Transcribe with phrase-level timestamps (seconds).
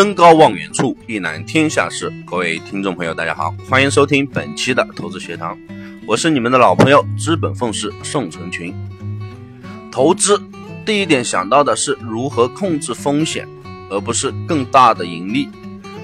[0.00, 2.10] 登高望远处，一览天下事。
[2.24, 5.58] 各位听众朋友，大家好，欢迎收听本期的投资学堂，
[6.06, 8.74] 我是你们的老朋友资本奉仕宋成群。
[9.92, 10.42] 投资
[10.86, 13.46] 第一点想到的是如何控制风险，
[13.90, 15.50] 而不是更大的盈利。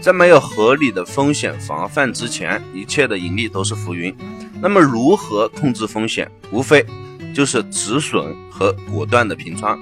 [0.00, 4.14] 在没有合理的风险防范之前，一切的盈利都是浮云。
[4.62, 6.30] 那么，如何控制风险？
[6.52, 6.86] 无非
[7.34, 9.76] 就是止损和果断的平仓。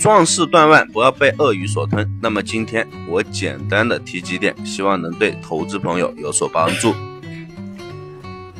[0.00, 2.10] 壮士断腕，不要被鳄鱼所吞。
[2.22, 6.94] 那么今天我简单的提几点，希望能对投资朋友有所帮助。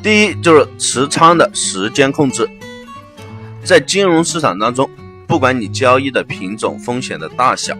[0.03, 2.47] 第一就是持仓的时间控制，
[3.63, 4.87] 在金融市场当中，
[5.25, 7.75] 不管你交易的品种、风险的大小，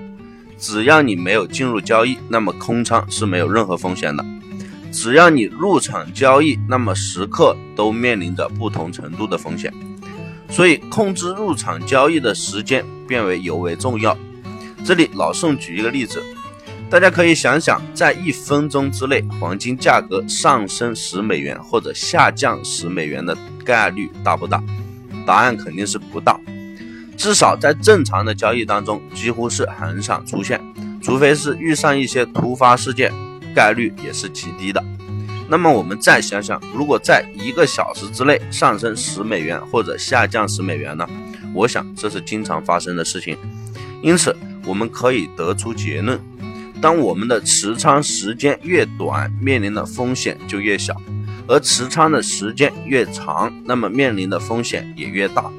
[0.58, 4.24] 只要你没有进入交易，那么空仓是没有任何风险的；
[4.92, 9.72] 只要你入场交易，那么时刻都面临着不同程度的风险。
[10.50, 14.18] 所以，控制入场交易的时间变为尤为重要。
[14.86, 16.24] 这里老宋举一个例子，
[16.90, 24.64] 大家可以想想，在一分钟之内，黄金价格上升十美元或者下降十美元的概率大不大？
[25.26, 26.40] 答案肯定是不大。
[27.18, 30.62] 至少在正常的交易当中，几乎是很少出现，
[31.04, 33.12] 除非是遇上一些突发事件，
[33.54, 34.82] 概率也是极低的。
[35.50, 41.06] 那么我们再想想，如果在一个小时之内上升十美元或者下降十美元呢？
[41.54, 43.38] 我想这是经常发生的事情。
[44.02, 44.36] 因此，
[44.66, 46.20] 我们可以得出结论：
[46.82, 50.94] 当我们的持仓时间越短，面临的风险就越小；
[51.48, 55.52] 而持仓的时间越长，那么面临的风险也越大。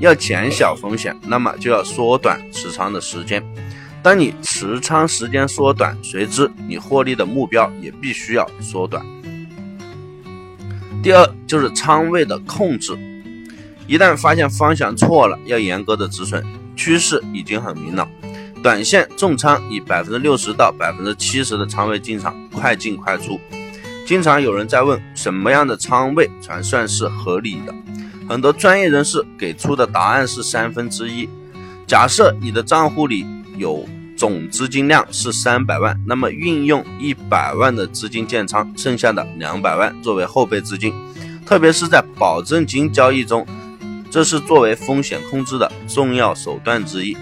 [0.00, 3.42] 要减小风险，那么就要缩短持仓的时间。
[4.00, 9.04] 当你持仓时间缩短，随之你获利的目标也必须要缩短。
[11.02, 12.96] 第二就是仓位的控制，
[13.88, 16.44] 一旦发现方向错了，要严格的止损。
[16.76, 18.08] 趋势已经很明朗，
[18.62, 23.40] 短线重仓以百分之六十到百分之七十的仓位进场，快进快出。
[24.06, 27.74] 经常有人在问，什么样的仓位才算是合理的？
[28.28, 31.28] 很多专业人士给出的答案是三分之一。
[31.86, 33.26] 假设你的账户里
[33.56, 33.84] 有。
[34.18, 40.92] 总资金量是三百万，那么运用一百万的资金建仓，剩下的两百万作为后备资金，
[41.46, 43.46] 特别是在保证金交易中，
[44.10, 47.16] 这是作为风险控制的重要手段之一。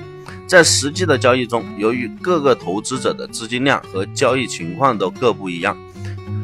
[0.46, 5.76] 在实际的交易中，由于各个投资者的资金量和交易情况都各不一样，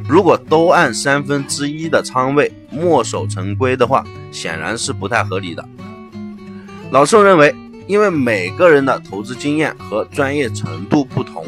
[0.08, 5.68] 如果都按三分之一的仓位墨守成规的话，显然是不太合理的。
[6.90, 7.54] 老宋认为。
[7.88, 11.44] 因为每个人的投资经验和专业程度不同，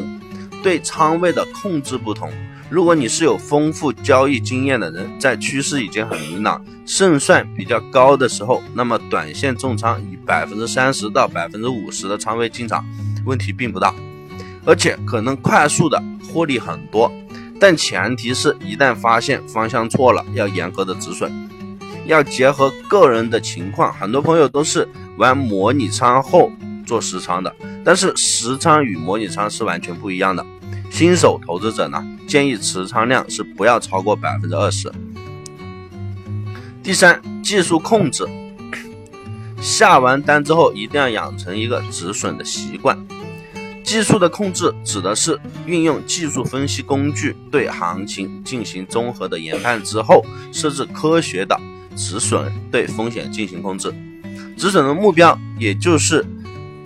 [0.61, 2.29] 对仓位的控制不同。
[2.69, 12.83] 如果你是有丰富交易经验的人，在趋势已经很明朗、胜算比较高的时候，那么短线重仓以百分之三十到百分之五十的仓位进场，
[13.25, 13.93] 问题并不大，
[14.65, 17.11] 而且可能快速的获利很多。
[17.59, 21.31] 但前提是一旦发现方向错了，要严格的止损，
[22.05, 23.93] 要结合个人的情况。
[23.93, 24.87] 很多朋友都是。
[25.17, 26.51] 玩模拟仓后
[26.85, 27.55] 做实仓的，
[27.85, 30.45] 但是实仓与模拟仓是完全不一样的。
[30.91, 34.91] 新手投资者呢，建议持仓量是不要超过百分之二十。
[36.83, 38.25] 第三，技术控制，
[39.61, 42.97] 下完单之后一定要养成一个止损的习惯。
[43.83, 51.59] 技术的控制指的是运用技术分析工具对行情进行综合的研判之后，设置科学的
[51.95, 53.93] 止损，对风险进行控制。
[54.57, 56.25] 止损的目标，也就是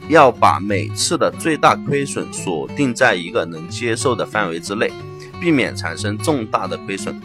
[0.09, 4.91] 要把每次的最大亏损锁定在一个能接受的范围之内，
[5.39, 7.19] 避免产生重大的亏损。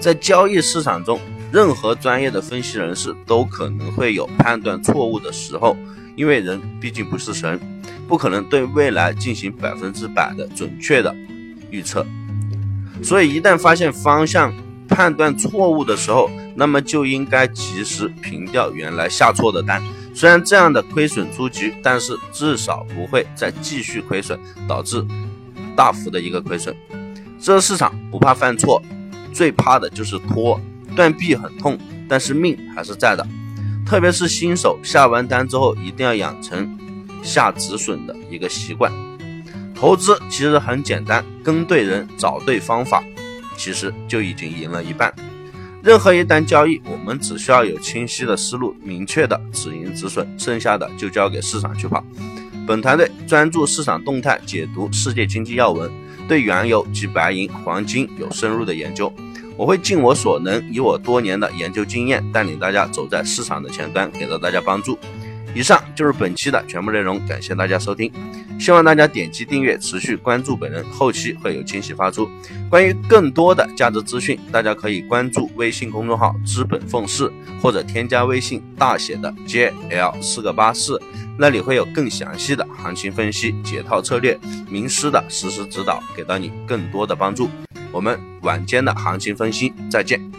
[0.00, 1.20] 在交易市场中，
[1.52, 5.76] 任何专业的分析人士都可能会有判断错误的时候，
[6.14, 7.58] 因为人毕竟不是神，
[8.06, 11.14] 不可能对未来进行百分之百的准确的
[11.70, 12.06] 预测。
[13.02, 14.52] 所以，一旦发现方向
[14.88, 19.82] 判断错误的时候，那么就应该及时平掉原来下错的单，
[20.14, 25.04] 虽然这样的亏损出局，但是至少不会再继续亏损，导致
[25.76, 26.74] 大幅的一个亏损。
[27.40, 28.82] 这市场不怕犯错，
[29.32, 30.60] 最怕的就是拖
[30.96, 33.26] 断臂很痛，但是命还是在的。
[33.86, 36.76] 特别是新手下完单之后，一定要养成
[37.22, 38.92] 下止损的一个习惯。
[39.74, 43.02] 投资其实很简单，跟对人，找对方法，
[43.56, 45.14] 其实就已经赢了一半。
[45.80, 52.04] 任何一单交易，我们只需要有清晰的思路、明确的止盈止损，剩下的就交给市场去跑。
[52.66, 55.90] 本团队专注市场动态，解读世界经济要闻，
[56.28, 59.12] 对原油及白银、黄金有深入的研究。
[59.56, 64.96] 我会尽我所能，以我多年的研究经验，带领大家走在市场的前端，给到大家帮助。
[65.58, 68.12] 以上就是本期的全部内容，感谢大家收听，
[68.60, 72.30] 希望大家点击订阅，持续关注本人，后期会有惊喜发出。
[72.70, 81.02] 关于更多的价值资讯，大家可以关注微信公众号“资本凤四”或者添加微信大写的 JL 四个八四，
[81.36, 84.38] 那里会有更详细的行情分析、解套策略、
[84.70, 87.50] 名师的实时指导，给到你更多的帮助。
[87.90, 90.37] 我们晚间的行情分析，再见。